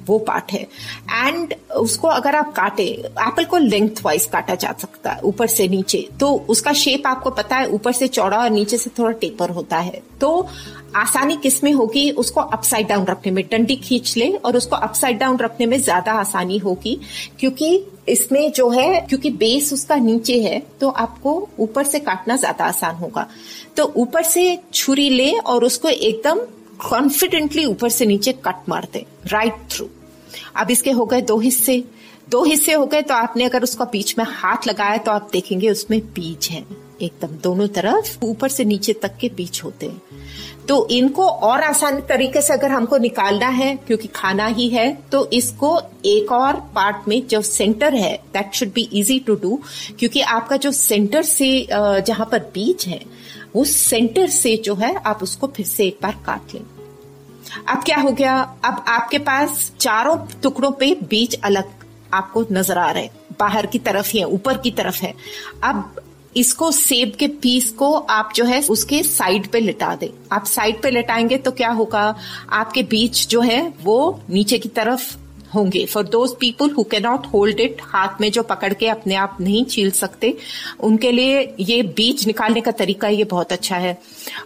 [0.07, 5.11] वो पार्ट है। एंड उसको अगर आप काटे एप्पल को लेंथ वाइज काटा जा सकता
[5.11, 8.79] है, ऊपर से नीचे। तो उसका शेप आपको पता है, ऊपर से चौड़ा और नीचे
[8.79, 10.49] से थोड़ा टेपर होता है। तो
[10.97, 15.37] आसानी किसमें होगी, उसको अपसाइड डाउन रखने में, डंडी खींच ले और उसको अपसाइड डाउन
[15.39, 16.99] रखने में ज़्यादा आसानी होगी।
[17.41, 22.65] क्योंकि इसमें जो है, क्योंकि बेस उसका नीचे है तो आपको ऊपर से काटना ज़्यादा
[22.65, 23.27] आसान होगा।
[23.77, 26.41] तो ऊपर से छुरी ले और उसको एकदम
[26.81, 29.89] कॉन्फिडेंटली ऊपर से नीचे कट मारते राइट थ्रू
[30.57, 31.83] अब इसके हो गए दो हिस्से।
[32.29, 35.71] दो हिस्से हो गए तो आपने अगर उसका बीच में हाथ लगाया तो आप देखेंगे
[35.71, 36.65] उसमें बीज है,
[37.03, 40.01] एकदम दोनों तरफ़ ऊपर से नीचे तक के बीज होते हैं।
[40.69, 45.25] तो इनको और आसान तरीके से अगर हमको निकालना है, क्योंकि खाना ही है तो
[45.33, 49.59] इसको एक और पार्ट में जो सेंटर है that should be easy to do
[49.99, 53.01] क्योंकि आपका जो सेंटर से जहाँ पर बीज है
[53.57, 56.65] वो सेंटर से जो है, आप उसको फिर से एक बार काट लें।
[57.69, 58.41] अब क्या हो गया?
[58.65, 61.65] अब आपके पास चारों टुकड़ों पे बीज अलग
[62.15, 63.09] आपको नज़र आ रहे
[63.41, 65.15] बाहर की तरफ़ ही है, ऊपर की तरफ़ है।
[65.65, 66.01] अब
[66.37, 70.83] इसको सेब के पीस को आप जो है, उसके साइड पे लिटा दें। आप साइड
[70.83, 72.17] पे लिटाएँगे तो क्या होगा?
[72.51, 75.17] आपके बीच जो है, वो नीचे की तरफ़
[75.55, 79.37] होंगे। For those people who cannot hold it हाथ में जो पकड़ के अपने आप
[79.41, 80.35] नहीं छील सकते,
[80.81, 83.97] उनके लिए ये बीज निकालने का तरीका ये बहुत अच्छा है।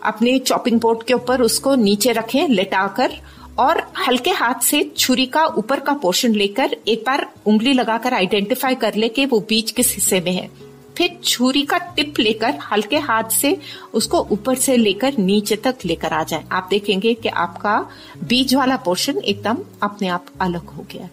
[0.04, 3.12] अपने चॉपिंग बोर्ड के ऊपर उसको नीचे रखें, लेटाकर,
[3.58, 8.74] और हल्के हाथ से छुरी का ऊपर का पोर्शन लेकर एक बार उंगली लगाकर आइडेंटिफाई
[8.74, 10.48] कर ले कि वो बीज किस हिस्से में है।
[10.96, 13.56] फिर छुरी का टिप लेकर हल्के हाथ से
[13.94, 17.78] उसको ऊपर से लेकर नीचे तक लेकर आ जाए। आप देखेंगे कि आपका
[18.24, 21.08] बीज वाला पोर्शन एकदम अपने आप अलग हो गया।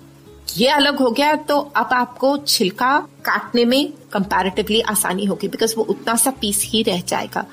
[0.58, 5.84] ये अलग हो गया तो अब आपको छिलका काटने में कंपैरेटिवली आसानी होगी बिकॉज़ वो
[5.84, 7.46] उतना सा पीस ही रह जाएगा।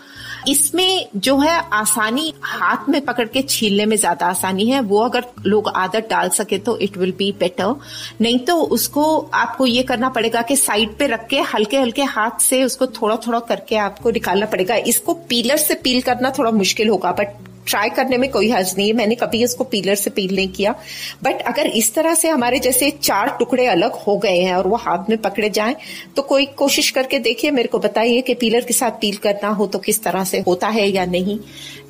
[0.49, 5.25] इसमें जो है आसानी हाथ में पकड़ के छीलने में ज़्यादा आसानी है। वो अगर
[5.47, 7.75] लोग आदत डाल सके तो इट विल बी बेटर
[8.21, 9.05] नहीं तो उसको
[9.35, 13.17] आपको ये करना पड़ेगा कि साइड पे रख के हल्के हल्के हाथ से उसको थोड़ा
[13.27, 17.91] थोड़ा करके आपको निकालना पड़ेगा। इसको पीलर से पील करना थोड़ा मुश्किल होगा बट ट्राई
[17.91, 20.75] करने में कोई हर्ज नहीं है। मैंने कभी इसको पीलर से पील नहीं किया।
[21.23, 24.77] बट अगर इस तरह से हमारे जैसे चार टुकड़े अलग हो गए हैं और वो
[24.79, 25.77] हाथ में पकड़े जाएँ
[26.17, 29.67] तो कोई कोशिश करके देखिए, मेरे को बताइए कि पीलर के साथ पील करना हो
[29.67, 31.39] तो किस तरह से होता है या नहीं।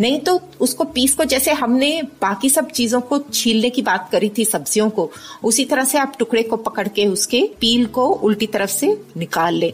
[0.01, 1.91] नहीं तो उसको पीस को जैसे हमने
[2.23, 5.11] बाकी सब चीज़ों को छीलने की बात करी थी, सब्जियों को,
[5.45, 9.55] उसी तरह से आप टुकड़े को पकड़ के उसके पील को उल्टी तरफ़ से निकाल
[9.55, 9.73] ले।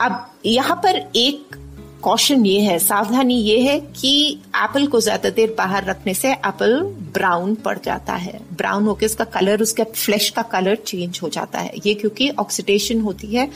[0.00, 1.56] अब यहाँ पर एक
[2.04, 4.10] कॉशन ये है, सावधानी ये है कि
[4.56, 6.80] एप्पल को ज़्यादा देर बाहर रखने से एप्पल
[7.14, 11.58] ब्राउन पड़ जाता है। ब्राउन होकर उसका कलर उसके फ्लैश का कलर चेंज हो जाता
[11.58, 13.48] है। ये क्योंकि ऑक्सीडेशन होती है,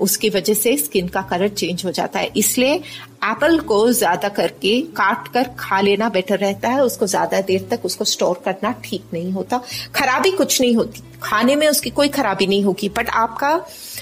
[0.00, 2.80] उसकी वजह से स्किन का कलर चेंज हो जाता है। इसलिए
[3.24, 7.84] एप्पल को ज़्यादा करके काट कर खा लेना बेटर रहता है, उसको ज़्यादा देर तक
[7.84, 9.60] उसको स्टोर करना ठीक नहीं होता।
[9.94, 13.54] खराबी कुछ नहीं होती। खाने में उसकी कोई खराबी नहीं होगी बट आपका,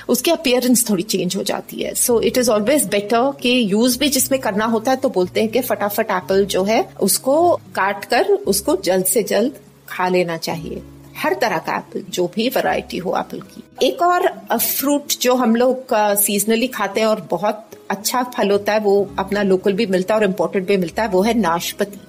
[0.09, 4.09] उसकी अपियरेंस थोड़ी चेंज हो जाती है। So it is always better कि यूज़ भी
[4.11, 8.33] जिसमें करना होता है तो बोलते हैं कि फटाफट एप्पल जो है, उसको काट कर
[8.47, 10.83] उसको जल्द से जल्द खा लेना चाहिए।
[11.17, 15.57] हर तरह का एप्पल जो भी वैरायटी हो एप्पल की। एक और फ्रूट जो हम
[15.57, 20.15] लोग सीजनली खाते हैं और बहुत अच्छा फल होता है वो अपना लोकल भी मिलता
[20.15, 22.01] है और इम्पोर्टेड भी मिलता है वो है नाशपति।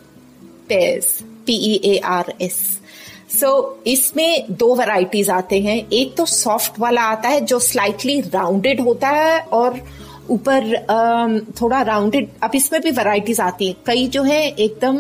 [0.70, 2.60] Pears P A R S
[3.32, 8.20] so so, इसमें दो वैरायटीज आते हैं। एक तो सॉफ्ट वाला आता है जो स्लाइटली
[8.24, 9.80] राउंडेड होता है और
[10.30, 14.98] ऊपर थोड़ा राउंडेड अब इसमें भी वैरायटीज आती है। कई जो है एकदम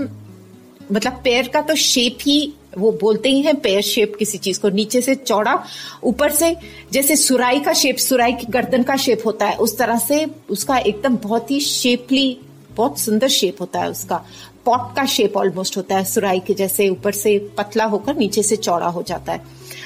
[0.91, 4.69] मतलब पैर का तो शेप ही वो बोलते ही हैं पेयर शेप किसी चीज़ को
[4.69, 5.57] नीचे से चौड़ा,
[6.03, 6.55] ऊपर से
[6.91, 10.77] जैसे सुराई का शेप सुराई की गर्दन का शेप होता है, उस तरह से उसका
[10.77, 12.37] एकदम बहुत ही शेपली
[12.75, 14.23] बहुत सुंदर शेप होता है उसका।
[14.65, 18.55] पॉट का शेप ऑलमोस्ट होता है, सुराई के जैसे ऊपर से पतला होकर नीचे से
[18.55, 19.41] चौड़ा हो जाता है।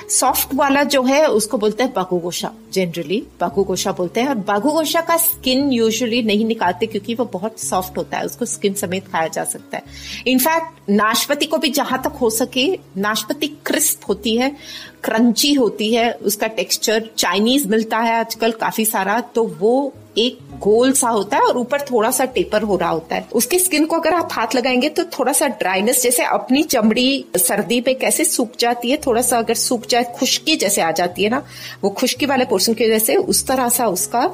[0.09, 4.35] सॉफ्ट वाला जो है, उसको बोलते हैं बागु गोशा जनरली बागु गोशा बोलते हैं। और
[4.35, 8.73] बागु गोशा का स्किन यूजुअली नहीं निकालते क्योंकि वो बहुत सॉफ्ट होता है। उसको स्किन
[8.73, 9.83] समेत खाया जा सकता है।
[10.27, 14.55] इनफैक्ट नाशपति को भी जहाँ तक हो सके, नाशपति क्रिस्प होती है
[15.03, 20.91] क्रंची होती है, उसका टेक्सचर चाइनीज़ मिलता है आजकल काफ़ी सारा तो वो एक गोल
[20.91, 23.95] सा होता है और ऊपर थोड़ा सा टेपर हो रहा होता है। उसकी स्किन को
[23.95, 28.57] अगर आप हाथ लगाएँगे तो थोड़ा सा ड्राइनेस, जैसे अपनी चमड़ी सर्दी पे कैसे सूख
[28.59, 31.43] जाती है, थोड़ा सा अगर सूख जाए, खुश्की जैसे आ जाती है ना,
[31.83, 34.27] वो खुश्की वाले पोर्शन की वजह से उस तरह सा उसका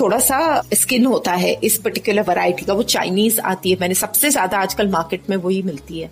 [0.00, 4.30] थोड़ा सा स्किन होता है, इस पर्टिकुलर वैरायटी का। वो चाइनीज़ आती है, मैंने सबसे
[4.30, 6.10] ज़्यादा आजकल मार्केट में वही मिलती है।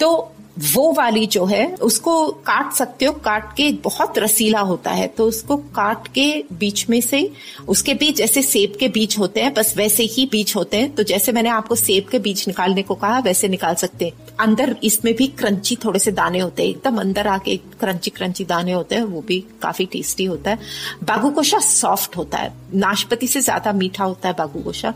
[0.00, 0.10] तो
[0.56, 5.26] वो वाली जो है, उसको काट सकते हो, काट के बहुत रसीला होता है तो
[5.28, 7.30] उसको काट के बीच में से,
[7.68, 11.02] उसके बीच जैसे सेब के बीज होते हैं, बस वैसे ही बीज होते हैं तो
[11.02, 15.12] जैसे मैंने आपको सेब के बीज निकालने को कहा, वैसे निकाल सकते हैं। अंदर इसमें
[15.14, 19.02] भी क्रंची थोड़े से दाने होते हैं, एकदम अंदर आके क्रंची क्रंची दाने होते हैं,
[19.04, 20.58] वो भी काफ़ी टेस्टी होता है।
[21.04, 24.94] बागू गोशा सॉफ्ट होता है, नाशपति से ज़्यादा मीठा होता है बागू गोशा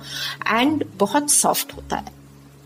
[0.48, 2.16] एंड बहुत सॉफ्ट होता है।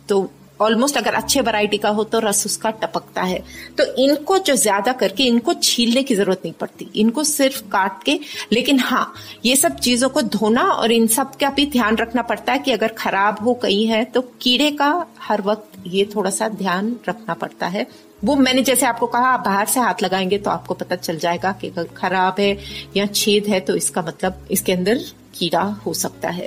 [0.09, 0.31] तो
[0.63, 3.43] ऑलमोस्ट अगर अच्छे वैरायटी का हो तो रस उसका टपकता है।
[3.79, 8.19] तो इनको जो ज़्यादा करके इनको छीलने की ज़रूरत नहीं पड़ती। इनको सिर्फ़ काट के,
[8.53, 9.13] लेकिन हाँ
[9.45, 12.73] ये सब चीज़ों को धोना और इन सब का भी ध्यान रखना पड़ता है कि
[12.73, 17.35] अगर खराब हो कहीं है तो कीड़े का हर वक्त ये थोड़ा सा ध्यान रखना
[17.35, 17.87] पड़ता है।
[18.25, 21.53] वो मैंने जैसे आपको कहा, आप बाहर से हाथ लगाएँगे तो आपको पता चल जाएगा
[21.53, 22.57] कि अगर खराब है
[22.97, 24.99] या छेद है तो इसका मतलब इसके अंदर
[25.35, 26.47] कीड़ा हो सकता है।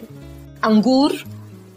[0.63, 1.23] अंगूर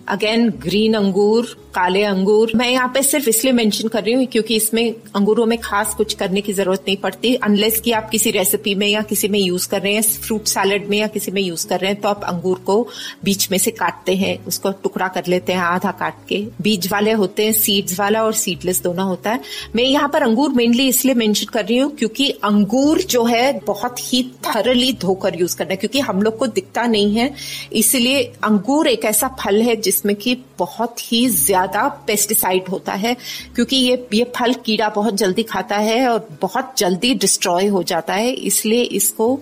[0.09, 4.57] अगेन ग्रीन अंगूर काले अंगूर मैं यहाँ पे सिर्फ़ इसलिए मेंशन कर रही हूँ क्योंकि
[4.57, 8.75] इसमें अंगूरों में खास कुछ करने की ज़रूरत नहीं पड़ती। अनलेस कि आप किसी रेसिपी
[8.75, 11.66] में या किसी में यूज़ कर रहे हैं फ्रूट सैलड में या किसी में यूज़
[11.68, 12.77] कर रहे हैं तो आप अंगूर को
[13.25, 17.12] बीच में से काटते हैं, उसको टुकड़ा कर लेते हैं, आधा काट के। बीज वाले
[17.12, 19.40] होते हैं सीड्स वाला और सीडलेस दोनों होता है।
[19.77, 24.01] मैं यहाँ पर अंगूर मेनली इसलिए मेंशन कर रही हूँ क्योंकि अंगूर जो है बहुत
[24.03, 27.33] ही थरली धोकर यूज़ करना है, क्योंकि हम लोग को दिखता नहीं है।
[27.75, 33.17] इसलिए अंगूर एक ऐसा फल है जिसमें कि बहुत ही ज़्यादा पेस्टिसाइड होता है,
[33.55, 38.15] क्योंकि ये ये फल कीड़ा बहुत जल्दी खाता है और बहुत जल्दी डिस्ट्रॉय हो जाता
[38.15, 39.39] है, इसलिए इसको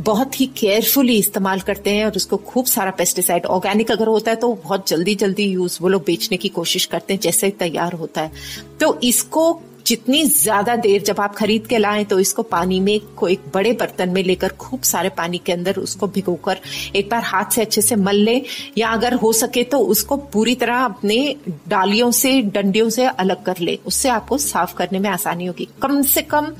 [0.00, 4.36] बहुत ही केयरफुली इस्तेमाल करते हैं और उसको खूब सारा पेस्टिसाइड ऑर्गेनिक अगर होता है
[4.36, 8.20] तो बहुत जल्दी जल्दी यूज़ वो लोग बेचने की कोशिश करते हैं जैसे तैयार होता
[8.20, 8.32] है।
[8.80, 9.52] तो इसको
[9.86, 13.72] जितनी ज़्यादा देर जब आप खरीद के लाएँ तो इसको पानी में को एक बड़े
[13.72, 16.60] बर्तन में लेकर खूब सारे पानी के अंदर उसको भिगोकर
[16.96, 18.40] एक बार हाथ से अच्छे से मल लें,
[18.78, 21.36] या अगर हो सके तो उसको पूरी तरह अपने
[21.68, 26.02] डालियों से, डंडियों से अलग कर ले। उससे आपको साफ़ करने में आसानी होगी। कम
[26.04, 26.52] से कम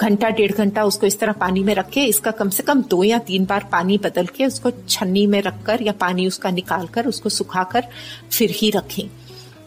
[0.00, 3.18] घंटा, डेढ़ घंटा उसको इस तरह पानी में रखे। इसका कम से कम दो या
[3.26, 7.28] तीन बार पानी बदल के उसको छन्नी में रखकर या पानी उसका निकाल कर उसको
[7.30, 7.88] सुखाकर
[8.32, 9.08] फिर ही रखें।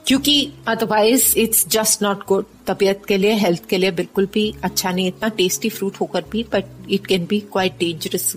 [0.07, 4.91] क्योंकि otherwise it's just not good तबीयत के लिए हेल्थ के लिए बिल्कुल भी अच्छा
[4.91, 8.35] नहीं इतना टेस्टी फ्रूट होकर भी but it can be quite dangerous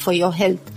[0.00, 0.72] for your health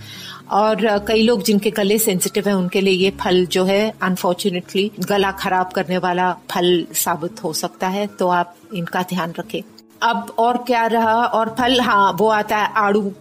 [0.51, 4.91] और uh, कई लोग जिनके गले सेंसिटिव है उनके लिए ये फल जो है अनफॉर्चुनेटली
[4.99, 9.62] गला खराब करने वाला फल साबित हो सकता है तो आप इनका ध्यान रखें।
[10.01, 11.25] अब और क्या रहा?
[11.25, 13.13] और फल हाँ वो आता है आड़ू।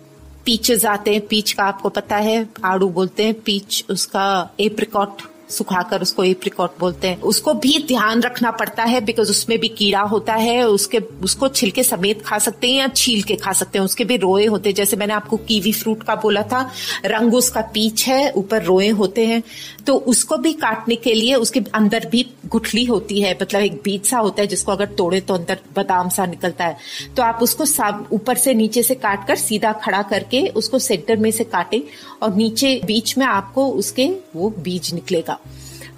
[0.44, 6.02] पीचेस आते हैं पीच का आपको पता है आड़ू बोलते हैं पीच उसका एप्रिकॉट सुखाकर
[6.02, 10.34] उसको एप्रिकॉट बोलते हैं। उसको भी ध्यान रखना पड़ता है बिकॉज़ उसमें भी कीड़ा होता
[10.34, 14.04] है, उसके, उसको छिलके समेत खा सकते हैं या छील के खा सकते हैं। उसके
[14.04, 16.70] भी रोए होते हैं। जैसे मैंने आपको कीवी फ्रूट का बोला था,
[17.04, 19.42] रंग उसका पीच है, ऊपर रोए होते हैं।
[19.86, 24.04] तो उसको भी काटने के लिए उसके अंदर भी गुठली होती है मतलब एक बीज
[24.04, 26.76] सा होता है जिसको अगर तोड़े तो अंदर बादाम सा निकलता है।
[27.16, 27.64] तो आप उसको
[28.12, 31.82] ऊपर से नीचे से काट कर सीधा खड़ा करके उसको सेंटर में से काटे
[32.24, 35.38] और नीचे बीच में आपको उसके वो बीज निकलेगा।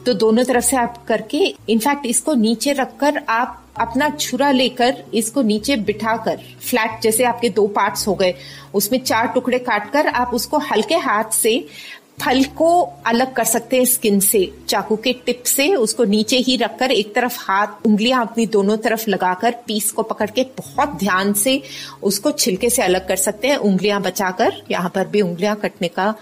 [0.07, 5.43] तो दोनों तरफ़ से आप करके, इनफैक्ट इसको नीचे रखकर आप अपना छुरा लेकर इसको
[5.43, 8.35] नीचे बिठाकर, फ्लैट जैसे आपके दो पार्ट्स हो गए,
[8.75, 11.59] उसमें चार टुकड़े काटकर आप उसको हल्के हाथ से
[12.19, 12.69] फल को
[13.07, 17.15] अलग कर सकते हैं स्किन से। चाकू के टिप से उसको नीचे ही रखकर एक
[17.15, 21.61] तरफ़ हाथ, उंगलियाँ अपनी दोनों तरफ़ लगाकर पीस को पकड़ के बहुत ध्यान से
[22.03, 26.15] उसको छिलके से अलग कर सकते हैं। उंगलियाँ बचाकर, यहाँ पर भी उंगलियाँ कटने का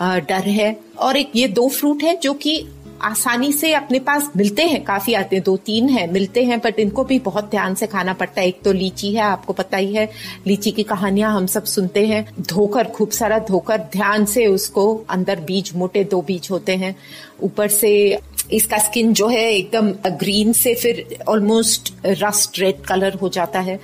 [0.00, 2.58] डर है। और एक ये दो फ्रूट है जो कि
[3.02, 6.78] आसानी से अपने पास मिलते हैं, काफ़ी आते हैं दो तीन हैं, मिलते हैं बट
[6.80, 9.94] इनको भी बहुत ध्यान से खाना पड़ता है। एक तो लीची है, आपको पता ही
[9.94, 10.10] है,
[10.46, 15.40] लीची की कहानियाँ हम सब सुनते हैं। धोकर, खूब सारा धोकर, ध्यान से उसको अंदर
[15.40, 16.96] बीज, मोटे दो बीज होते हैं।
[17.42, 18.18] ऊपर से
[18.52, 23.80] इसका स्किन जो है, एकदम ग्रीन से फिर ऑलमोस्ट रस्ट रेड कलर हो जाता है।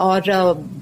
[0.00, 0.22] और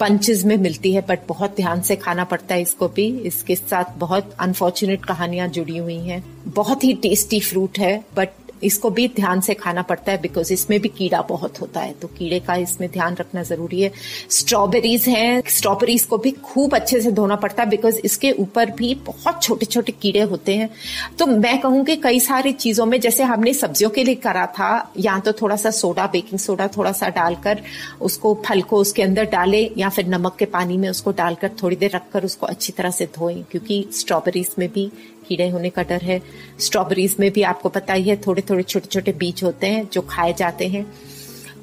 [0.01, 3.99] बंचेस में मिलती है बट बहुत ध्यान से खाना पड़ता है इसको भी। इसके साथ
[3.99, 8.29] बहुत अनफॉर्चुनेट कहानियाँ जुड़ी हुई हैं। बहुत ही टेस्टी फ्रूट है बट
[8.63, 12.09] इसको भी ध्यान से खाना पड़ता है बिकॉज़ इसमें भी कीड़ा बहुत होता है। तो
[12.09, 13.91] कीड़े का इसमें ध्यान रखना ज़रूरी है।
[14.31, 18.95] स्ट्रॉबेरीज हैं। स्ट्रॉबेरीज को भी खूब अच्छे से धोना पड़ता है बिकॉज़ इसके ऊपर भी
[19.07, 20.71] बहुत छोटे छोटे कीड़े होते हैं।
[21.19, 25.19] तो मैं कहूँगी कई सारी चीज़ों में जैसे हमने सब्जियों के लिए करा था, या
[25.19, 27.63] तो थोड़ा सा सोडा, बेकिंग सोडा थोड़ा सा डालकर
[28.01, 31.77] उसको फल को उसके अंदर डाले, या फिर नमक के पानी में उसको डालकर थोड़ी
[31.77, 34.91] देर रखकर उसको अच्छी तरह से धोएँ, क्योंकि स्ट्रॉबेरीज में भी
[35.33, 36.21] कीड़े होने का डर है।
[36.61, 40.01] स्ट्रॉबेरीज में भी आपको पता ही है थोड़े थोड़े छोटे छोटे बीज होते हैं जो
[40.11, 40.87] खाए जाते हैं।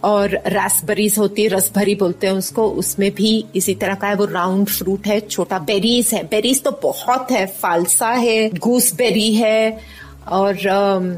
[0.04, 4.26] और रासबरीज होती है रसभरी बोलते हैं उसको। उसमें भी इसी तरह का है वो
[4.26, 9.80] राउंड फ्रूट है छोटा बेरीज है। बेरीज तो बहुत है फालसा है गूसबेरी है।
[10.28, 11.12] और um,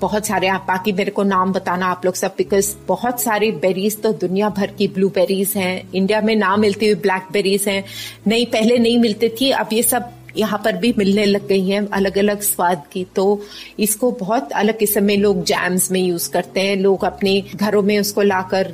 [0.00, 4.00] बहुत सारे आप बाकी मेरे को नाम बताना आप लोग सब बिकॉज़ बहुत सारी बेरीज
[4.02, 7.84] तो दुनिया भर की ब्लूबेरीज हैं। इंडिया में ना मिलती हुई ब्लैकबेरीज हैं।
[8.26, 11.86] नहीं पहले नहीं मिलती थी अब ये सब यहाँ पर भी मिलने लग गई हैं
[11.88, 13.24] अलग अलग स्वाद की। तो
[13.78, 17.98] इसको बहुत अलग किस्म में लोग जैम्स में यूज़ करते हैं। लोग अपने घरों में
[17.98, 18.72] उसको लाकर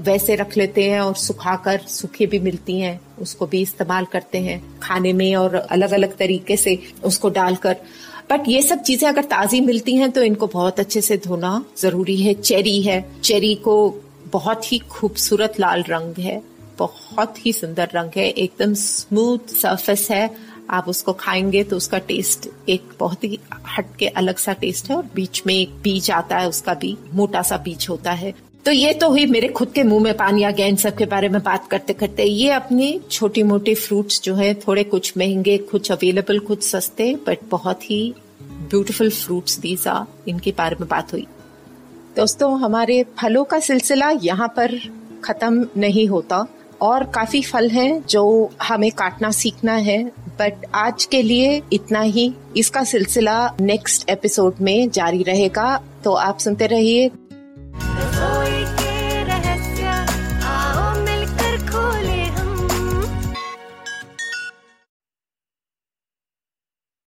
[0.00, 4.62] वैसे रख लेते हैं और सुखाकर सूखे भी मिलती हैं। उसको भी इस्तेमाल करते हैं
[4.82, 7.76] खाने में और अलग अलग तरीके से उसको डालकर।
[8.30, 12.16] बट ये सब चीज़ें अगर ताजी मिलती हैं तो इनको बहुत अच्छे से धोना ज़रूरी
[12.16, 13.74] है। चेरी है। चेरी को
[14.32, 16.40] बहुत ही खूबसूरत लाल रंग है।
[16.78, 20.28] बहुत ही सुंदर रंग है। एकदम स्मूथ सरफेस है।
[20.70, 23.38] आप उसको खाएँगे तो उसका टेस्ट एक बहुत ही
[23.78, 27.42] हटके अलग सा टेस्ट है और बीच में एक बीज आता है, उसका भी मोटा
[27.42, 30.50] सा बीज होता है। तो ये तो हुई मेरे खुद के मुँह में पानी आ
[30.50, 34.34] गया इन सब के बारे में बात करते करते। ये अपनी छोटी मोटी फ्रूट्स जो
[34.34, 40.04] है, थोड़े कुछ महँगे, कुछ अवेलेबल कुछ सस्ते बट बहुत ही ब्यूटीफुल फ्रूट्स दीज आ
[40.28, 41.26] इनके बारे में बात हुई।
[42.16, 44.78] दोस्तों, हमारे फलों का सिलसिला यहाँ पर
[45.24, 46.46] खत्म नहीं होता
[46.80, 52.34] और काफ़ी फल हैं जो हमें काटना, सीखना है। बट आज के लिए इतना ही।
[52.56, 57.10] इसका सिलसिला नेक्स्ट एपिसोड में जारी रहेगा। तो आप सुनते रहिए